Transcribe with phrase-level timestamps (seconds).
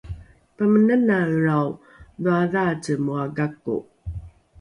[0.55, 1.67] pamenanaelrao
[2.23, 3.77] dhoadhaace moa gako